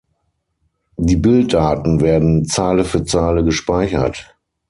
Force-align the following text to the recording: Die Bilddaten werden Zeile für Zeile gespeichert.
Die 0.97 1.15
Bilddaten 1.15 1.99
werden 2.01 2.43
Zeile 2.45 2.85
für 2.85 3.03
Zeile 3.05 3.43
gespeichert. 3.43 4.35